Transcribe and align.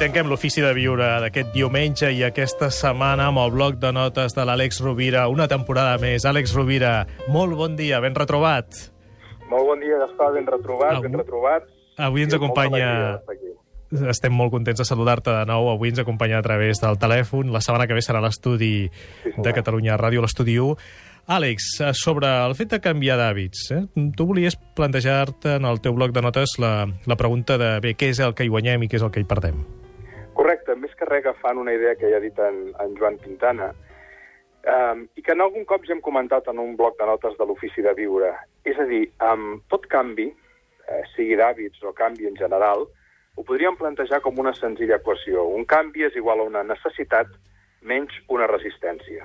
tanquem 0.00 0.30
l'ofici 0.30 0.62
de 0.64 0.70
viure 0.72 1.06
d'aquest 1.20 1.50
diumenge 1.52 2.08
i 2.16 2.22
aquesta 2.24 2.70
setmana 2.72 3.26
amb 3.28 3.40
el 3.42 3.50
bloc 3.52 3.76
de 3.82 3.90
notes 3.92 4.32
de 4.36 4.46
l'Àlex 4.48 4.80
Rovira, 4.80 5.26
una 5.28 5.46
temporada 5.48 5.98
més. 6.00 6.24
Àlex 6.24 6.54
Rovira, 6.56 7.04
molt 7.28 7.52
bon 7.58 7.76
dia, 7.76 8.00
ben 8.00 8.16
retrobat. 8.16 8.86
Molt 9.50 9.66
bon 9.68 9.82
dia, 9.82 9.98
Gaspar, 10.00 10.30
ben 10.38 10.46
retrobat, 10.48 10.96
Avui- 10.96 11.08
ben 11.10 11.18
retrobat. 11.20 11.68
Avui 11.98 12.22
ens 12.24 12.34
acompanya... 12.34 13.20
Estem 13.90 14.30
molt 14.30 14.52
contents 14.54 14.78
de 14.78 14.84
saludar-te 14.86 15.32
de 15.34 15.46
nou. 15.50 15.66
Avui 15.72 15.90
ens 15.90 15.98
acompanya 15.98 16.38
a 16.38 16.44
través 16.46 16.78
del 16.78 16.94
telèfon. 16.96 17.48
La 17.50 17.58
setmana 17.60 17.88
que 17.90 17.96
ve 17.98 18.04
serà 18.06 18.20
l'estudi 18.22 18.86
Sí, 19.24 19.32
de 19.36 19.52
Catalunya 19.52 19.96
Ràdio, 19.98 20.22
l'estudi 20.22 20.54
1. 20.62 20.76
Àlex, 21.26 21.66
eh, 21.82 21.90
sobre 21.98 22.30
el 22.46 22.54
fet 22.54 22.70
de 22.70 22.78
canviar 22.80 23.18
d'hàbits, 23.18 23.64
eh? 23.74 23.80
tu 24.16 24.26
volies 24.30 24.54
plantejar-te 24.78 25.56
en 25.58 25.66
el 25.66 25.82
teu 25.82 25.92
bloc 25.98 26.14
de 26.14 26.22
notes 26.22 26.54
la, 26.62 26.86
la 27.06 27.16
pregunta 27.18 27.58
de 27.58 27.72
bé, 27.82 27.96
què 27.98 28.12
és 28.14 28.22
el 28.22 28.32
que 28.38 28.46
hi 28.46 28.50
guanyem 28.54 28.86
i 28.86 28.88
què 28.88 28.96
és 29.02 29.02
el 29.02 29.10
que 29.10 29.20
hi 29.20 29.26
perdem? 29.28 29.58
Que 31.00 31.08
res 31.08 31.24
agafant 31.24 31.56
una 31.56 31.72
idea 31.72 31.96
que 31.96 32.10
ja 32.12 32.18
ha 32.20 32.20
dit 32.20 32.38
en, 32.44 32.66
en 32.84 32.96
Joan 32.98 33.16
Quintana, 33.22 33.70
um, 34.68 35.06
i 35.16 35.24
que 35.24 35.32
en 35.32 35.40
algun 35.40 35.64
cop 35.64 35.86
ja 35.88 35.94
hem 35.96 36.02
comentat 36.04 36.50
en 36.52 36.60
un 36.60 36.74
bloc 36.76 36.98
de 37.00 37.08
notes 37.08 37.38
de 37.38 37.46
l'ofici 37.48 37.80
de 37.86 37.94
viure. 37.96 38.34
És 38.68 38.76
a 38.76 38.84
dir, 38.84 39.06
amb 39.24 39.64
tot 39.72 39.88
canvi, 39.88 40.28
eh, 40.84 41.02
sigui 41.14 41.38
d'hàbits 41.40 41.80
o 41.88 41.94
canvi 41.96 42.28
en 42.28 42.36
general, 42.36 42.84
ho 43.36 43.44
podríem 43.48 43.78
plantejar 43.80 44.20
com 44.20 44.38
una 44.42 44.52
senzilla 44.52 44.98
equació. 45.00 45.46
Un 45.48 45.64
canvi 45.64 46.04
és 46.04 46.16
igual 46.20 46.42
a 46.42 46.48
una 46.50 46.64
necessitat 46.68 47.32
menys 47.80 48.12
una 48.28 48.48
resistència. 48.50 49.24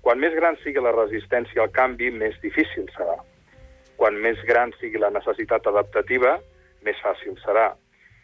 Quan 0.00 0.22
més 0.22 0.32
gran 0.32 0.56
sigui 0.62 0.80
la 0.80 0.94
resistència 0.94 1.66
al 1.66 1.74
canvi, 1.74 2.08
més 2.10 2.38
difícil 2.40 2.88
serà. 2.96 3.18
Quan 4.00 4.16
més 4.22 4.40
gran 4.48 4.72
sigui 4.80 5.02
la 5.02 5.10
necessitat 5.12 5.66
adaptativa, 5.68 6.38
més 6.86 6.96
fàcil 7.04 7.36
serà. 7.44 7.72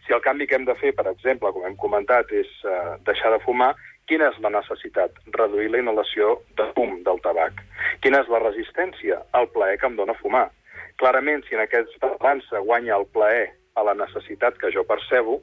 Si 0.06 0.12
el 0.12 0.20
canvi 0.20 0.46
que 0.46 0.58
hem 0.58 0.66
de 0.68 0.76
fer, 0.76 0.92
per 0.96 1.06
exemple, 1.08 1.52
com 1.52 1.64
hem 1.64 1.76
comentat, 1.80 2.32
és 2.32 2.50
eh, 2.68 2.96
deixar 3.08 3.32
de 3.32 3.40
fumar, 3.44 3.72
quina 4.08 4.28
és 4.28 4.36
la 4.44 4.52
necessitat? 4.52 5.16
Reduir 5.36 5.70
la 5.72 5.80
inhalació 5.80 6.36
de 6.58 6.66
fum 6.76 6.98
del 7.06 7.22
tabac. 7.24 7.62
Quina 8.04 8.20
és 8.20 8.28
la 8.28 8.42
resistència? 8.42 9.22
El 9.38 9.48
plaer 9.54 9.78
que 9.80 9.88
em 9.88 9.96
dóna 9.96 10.16
fumar. 10.20 10.50
Clarament, 11.00 11.42
si 11.48 11.56
en 11.56 11.64
aquesta 11.64 12.12
balança 12.18 12.60
guanya 12.66 12.98
el 12.98 13.08
plaer 13.16 13.48
a 13.74 13.82
la 13.88 13.96
necessitat 13.98 14.60
que 14.60 14.70
jo 14.74 14.84
percebo, 14.86 15.40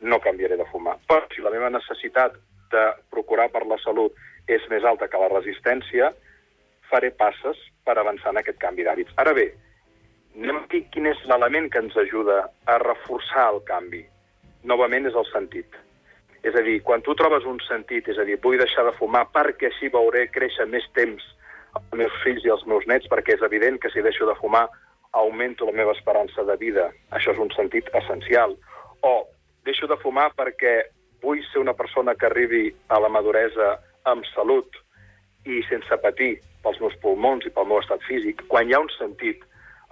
no 0.00 0.20
canviaré 0.20 0.58
de 0.58 0.66
fumar. 0.72 0.98
Però 1.08 1.22
si 1.32 1.44
la 1.44 1.54
meva 1.54 1.70
necessitat 1.70 2.34
de 2.72 2.84
procurar 3.14 3.48
per 3.54 3.64
la 3.66 3.78
salut 3.84 4.12
és 4.50 4.64
més 4.72 4.84
alta 4.84 5.08
que 5.08 5.20
la 5.20 5.30
resistència, 5.32 6.10
faré 6.90 7.10
passes 7.14 7.60
per 7.84 7.96
avançar 7.96 8.34
en 8.34 8.42
aquest 8.42 8.58
canvi 8.60 8.84
d'hàbits. 8.84 9.14
Ara 9.20 9.32
bé, 9.36 9.52
anem 10.38 10.62
aquí 10.62 10.84
quin 10.94 11.08
és 11.10 11.20
l'element 11.30 11.68
que 11.72 11.82
ens 11.82 11.96
ajuda 11.98 12.44
a 12.66 12.78
reforçar 12.82 13.48
el 13.52 13.60
canvi. 13.66 14.04
Novament 14.70 15.08
és 15.10 15.16
el 15.18 15.26
sentit. 15.32 15.74
És 16.46 16.54
a 16.54 16.62
dir, 16.62 16.78
quan 16.86 17.02
tu 17.02 17.14
trobes 17.18 17.46
un 17.50 17.58
sentit, 17.66 18.08
és 18.08 18.18
a 18.18 18.26
dir, 18.26 18.38
vull 18.42 18.58
deixar 18.60 18.84
de 18.86 18.94
fumar 18.98 19.24
perquè 19.34 19.68
així 19.68 19.90
veuré 19.90 20.28
créixer 20.30 20.68
més 20.70 20.86
temps 20.94 21.24
els 21.74 21.98
meus 22.00 22.14
fills 22.22 22.44
i 22.46 22.52
els 22.54 22.64
meus 22.70 22.86
nets, 22.86 23.08
perquè 23.10 23.34
és 23.34 23.42
evident 23.42 23.80
que 23.82 23.90
si 23.90 24.04
deixo 24.04 24.26
de 24.26 24.36
fumar 24.38 24.68
augmento 25.18 25.66
la 25.66 25.74
meva 25.74 25.94
esperança 25.96 26.44
de 26.44 26.56
vida. 26.60 26.88
Això 27.10 27.34
és 27.34 27.42
un 27.42 27.50
sentit 27.56 27.90
essencial. 28.00 28.54
O 29.02 29.14
deixo 29.66 29.90
de 29.90 29.98
fumar 30.02 30.30
perquè 30.38 30.88
vull 31.22 31.42
ser 31.50 31.60
una 31.60 31.74
persona 31.74 32.14
que 32.14 32.28
arribi 32.30 32.68
a 32.88 33.00
la 33.02 33.10
maduresa 33.10 33.74
amb 34.06 34.26
salut 34.34 34.78
i 35.44 35.62
sense 35.68 35.98
patir 36.02 36.36
pels 36.62 36.78
meus 36.82 36.96
pulmons 37.02 37.46
i 37.46 37.52
pel 37.54 37.66
meu 37.66 37.80
estat 37.82 38.04
físic. 38.06 38.44
Quan 38.48 38.68
hi 38.68 38.76
ha 38.76 38.84
un 38.84 38.92
sentit, 38.96 39.42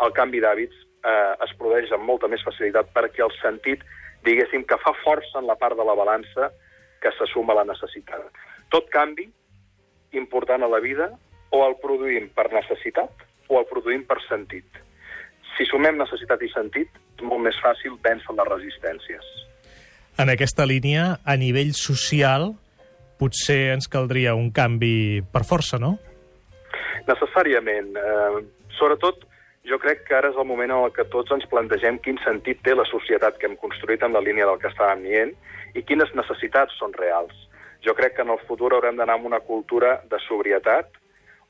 el 0.04 0.12
canvi 0.16 0.42
d'hàbits 0.44 0.76
eh, 1.06 1.32
es 1.46 1.54
produeix 1.60 1.92
amb 1.94 2.06
molta 2.08 2.28
més 2.28 2.44
facilitat 2.44 2.90
perquè 2.96 3.24
el 3.24 3.34
sentit, 3.40 3.84
diguéssim, 4.26 4.66
que 4.68 4.78
fa 4.82 4.92
força 5.02 5.40
en 5.40 5.46
la 5.48 5.56
part 5.60 5.78
de 5.78 5.86
la 5.86 5.96
balança 5.98 6.50
que 7.02 7.12
se 7.18 7.28
suma 7.32 7.54
a 7.54 7.60
la 7.60 7.68
necessitat. 7.72 8.26
Tot 8.72 8.90
canvi 8.92 9.28
important 10.16 10.64
a 10.64 10.70
la 10.70 10.80
vida 10.80 11.10
o 11.54 11.62
el 11.66 11.76
produïm 11.82 12.30
per 12.34 12.48
necessitat 12.52 13.26
o 13.48 13.60
el 13.60 13.66
produïm 13.70 14.04
per 14.08 14.18
sentit. 14.26 14.66
Si 15.56 15.64
sumem 15.70 15.96
necessitat 16.00 16.42
i 16.42 16.50
sentit, 16.52 16.90
és 17.16 17.24
molt 17.24 17.44
més 17.46 17.56
fàcil 17.62 17.96
vèncer 18.04 18.34
les 18.36 18.48
resistències. 18.50 19.28
En 20.20 20.32
aquesta 20.32 20.66
línia, 20.66 21.18
a 21.24 21.36
nivell 21.36 21.72
social, 21.76 22.50
potser 23.20 23.72
ens 23.74 23.88
caldria 23.88 24.34
un 24.36 24.50
canvi 24.52 25.22
per 25.32 25.44
força, 25.48 25.78
no? 25.80 25.96
Necessàriament. 27.06 27.94
Eh, 27.96 28.42
sobretot, 28.76 29.24
jo 29.66 29.78
crec 29.82 30.04
que 30.06 30.14
ara 30.14 30.30
és 30.30 30.36
el 30.38 30.46
moment 30.46 30.70
en 30.70 30.84
el 30.86 30.92
que 30.94 31.04
tots 31.10 31.32
ens 31.34 31.46
plantegem 31.50 31.98
quin 32.04 32.18
sentit 32.22 32.60
té 32.62 32.74
la 32.74 32.86
societat 32.86 33.38
que 33.38 33.48
hem 33.48 33.56
construït 33.58 34.04
en 34.06 34.14
la 34.14 34.22
línia 34.22 34.46
del 34.46 34.60
que 34.62 34.70
estàvem 34.70 35.02
dient 35.02 35.32
i 35.74 35.82
quines 35.82 36.12
necessitats 36.14 36.76
són 36.78 36.94
reals. 36.94 37.34
Jo 37.82 37.94
crec 37.98 38.16
que 38.16 38.22
en 38.22 38.30
el 38.34 38.42
futur 38.46 38.72
haurem 38.74 38.96
d'anar 38.96 39.18
amb 39.18 39.26
una 39.26 39.40
cultura 39.40 39.96
de 40.10 40.20
sobrietat, 40.26 40.88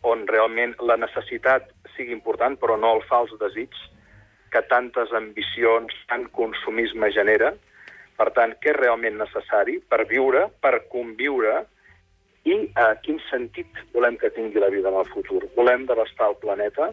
on 0.02 0.26
realment 0.28 0.74
la 0.88 0.96
necessitat 0.96 1.68
sigui 1.96 2.12
important, 2.16 2.56
però 2.60 2.76
no 2.80 2.94
el 2.96 3.04
fals 3.08 3.32
desig 3.40 3.72
que 4.52 4.62
tantes 4.70 5.12
ambicions, 5.12 5.92
tant 6.08 6.28
consumisme 6.32 7.10
genera. 7.12 7.52
Per 8.16 8.30
tant, 8.36 8.54
què 8.62 8.72
és 8.72 8.78
realment 8.78 9.18
necessari 9.20 9.76
per 9.92 10.06
viure, 10.08 10.46
per 10.64 10.86
conviure, 10.92 11.64
i 12.46 12.54
eh, 12.64 12.92
quin 13.02 13.18
sentit 13.28 13.80
volem 13.92 14.16
que 14.20 14.30
tingui 14.32 14.62
la 14.62 14.70
vida 14.72 14.88
en 14.88 15.00
el 15.02 15.10
futur? 15.10 15.42
Volem 15.56 15.84
devastar 15.88 16.30
el 16.30 16.38
planeta? 16.40 16.92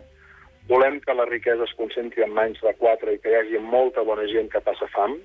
Volem 0.67 0.99
que 1.03 1.13
la 1.13 1.25
riquesa 1.27 1.65
es 1.67 1.73
concentri 1.75 2.23
en 2.23 2.31
mans 2.35 2.59
de 2.63 2.71
quatre 2.79 3.13
i 3.13 3.19
que 3.19 3.31
hi 3.31 3.39
hagi 3.39 3.59
molta 3.59 4.03
bona 4.07 4.23
gent 4.31 4.47
que 4.51 4.63
passa 4.63 4.87
fam? 4.93 5.17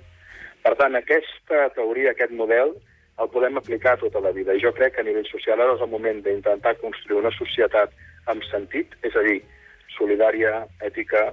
Per 0.64 0.74
tant, 0.80 0.98
aquesta 0.98 1.68
teoria, 1.76 2.10
aquest 2.10 2.34
model, 2.34 2.74
el 3.22 3.30
podem 3.34 3.58
aplicar 3.58 3.96
tota 4.00 4.22
la 4.24 4.32
vida. 4.34 4.54
I 4.54 4.62
jo 4.62 4.72
crec 4.74 4.96
que 4.96 5.04
a 5.04 5.06
nivell 5.06 5.26
social 5.30 5.62
ara 5.62 5.76
és 5.76 5.84
el 5.84 5.92
moment 5.94 6.22
d'intentar 6.26 6.74
construir 6.82 7.20
una 7.22 7.34
societat 7.36 7.94
amb 8.30 8.42
sentit, 8.50 8.98
és 9.06 9.14
a 9.14 9.22
dir, 9.26 9.38
solidària, 9.94 10.64
ètica, 10.90 11.28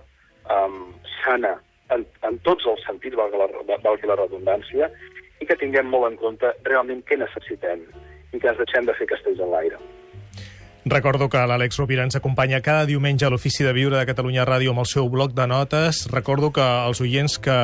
um, 0.54 0.94
sana, 1.24 1.56
en, 1.94 2.06
en 2.30 2.40
tots 2.46 2.66
els 2.70 2.86
sentits, 2.86 3.18
valgui 3.18 3.42
la, 3.42 3.50
valgui 3.84 4.10
la 4.10 4.22
redundància, 4.22 4.90
i 5.42 5.50
que 5.50 5.58
tinguem 5.60 5.90
molt 5.90 6.12
en 6.12 6.22
compte 6.22 6.54
realment 6.70 7.04
què 7.10 7.18
necessitem 7.22 7.84
i 8.34 8.40
que 8.40 8.50
ens 8.50 8.62
deixem 8.62 8.88
de 8.88 8.96
fer 8.98 9.10
castells 9.10 9.42
en 9.42 9.54
l'aire. 9.54 9.82
Recordo 10.86 11.32
que 11.34 11.42
l'Àlex 11.50 11.80
Rovira 11.80 12.04
ens 12.06 12.14
acompanya 12.14 12.60
cada 12.62 12.86
diumenge 12.86 13.26
a 13.26 13.32
l'Ofici 13.34 13.66
de 13.66 13.72
Viure 13.74 13.98
de 13.98 14.06
Catalunya 14.06 14.44
Ràdio 14.46 14.70
amb 14.70 14.84
el 14.84 14.86
seu 14.86 15.08
bloc 15.10 15.32
de 15.34 15.48
notes. 15.50 16.04
Recordo 16.12 16.52
que 16.54 16.62
els 16.62 17.02
oients 17.02 17.40
que, 17.42 17.56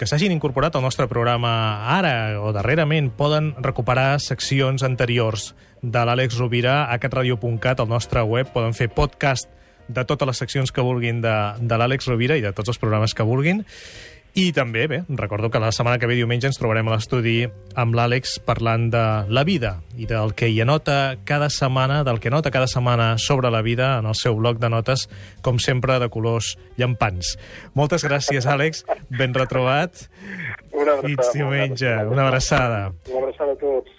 que 0.00 0.08
s'hagin 0.08 0.32
incorporat 0.32 0.72
al 0.72 0.86
nostre 0.86 1.04
programa 1.10 1.50
ara 1.92 2.40
o 2.40 2.54
darrerament 2.56 3.10
poden 3.12 3.52
recuperar 3.60 4.22
seccions 4.24 4.86
anteriors 4.88 5.50
de 5.82 6.06
l'Àlex 6.08 6.40
Rovira 6.40 6.86
a 6.88 6.96
catradio.cat, 6.96 7.84
al 7.84 7.92
nostre 7.92 8.24
web. 8.24 8.48
Poden 8.56 8.72
fer 8.72 8.88
podcast 8.88 9.52
de 9.92 10.06
totes 10.08 10.32
les 10.32 10.40
seccions 10.40 10.72
que 10.72 10.80
vulguin 10.80 11.20
de, 11.20 11.36
de 11.60 11.76
l'Àlex 11.76 12.08
Rovira 12.08 12.40
i 12.40 12.44
de 12.44 12.56
tots 12.56 12.72
els 12.72 12.80
programes 12.80 13.12
que 13.12 13.28
vulguin. 13.28 13.66
I 14.36 14.50
també, 14.52 14.82
bé, 14.84 14.98
recordo 15.16 15.48
que 15.48 15.60
la 15.62 15.70
setmana 15.72 15.96
que 15.96 16.04
ve 16.10 16.18
diumenge 16.18 16.44
ens 16.50 16.58
trobarem 16.60 16.90
a 16.90 16.92
l'estudi 16.92 17.46
amb 17.80 17.96
l'Àlex 17.96 18.34
parlant 18.44 18.90
de 18.92 19.04
la 19.32 19.46
vida 19.48 19.78
i 19.96 20.04
del 20.10 20.34
que 20.36 20.50
hi 20.52 20.60
anota 20.60 21.16
cada 21.24 21.48
setmana, 21.48 22.02
del 22.04 22.20
que 22.20 22.28
nota 22.28 22.52
cada 22.52 22.68
setmana 22.68 23.14
sobre 23.16 23.48
la 23.48 23.62
vida 23.64 23.94
en 23.96 24.10
el 24.12 24.18
seu 24.20 24.36
bloc 24.36 24.60
de 24.60 24.68
notes, 24.68 25.06
com 25.40 25.56
sempre, 25.56 25.96
de 26.04 26.10
colors 26.12 26.52
llampants. 26.76 27.38
Moltes 27.72 28.04
gràcies, 28.04 28.44
Àlex. 28.44 28.84
Ben 29.08 29.32
retrobat. 29.32 30.04
Una 30.68 30.98
abraçada, 30.98 31.08
Fins 31.08 31.32
diumenge. 31.32 31.96
Una 32.04 32.28
abraçada. 32.28 32.82
Una 33.08 33.24
abraçada 33.24 33.56
a 33.56 33.62
tots. 33.64 33.95